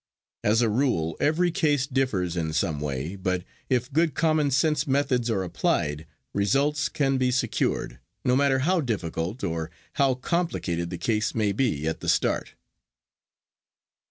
As 0.43 0.63
a 0.63 0.67
rule, 0.67 1.15
every 1.19 1.51
case 1.51 1.85
differs 1.85 2.35
in 2.35 2.53
some 2.53 2.79
way, 2.79 3.15
but 3.15 3.43
if 3.69 3.93
good 3.93 4.15
common 4.15 4.49
sense 4.49 4.87
methods 4.87 5.29
are 5.29 5.43
applied, 5.43 6.07
results 6.33 6.89
can 6.89 7.19
be 7.19 7.29
secured, 7.29 7.99
no 8.25 8.35
matter 8.35 8.57
how 8.65 8.81
difficult 8.81 9.43
or 9.43 9.69
how 10.01 10.15
complicated 10.15 10.89
the 10.89 10.97
case 10.97 11.35
may 11.35 11.51
be 11.51 11.87
at 11.87 11.99
the 11.99 12.09
start. 12.09 12.55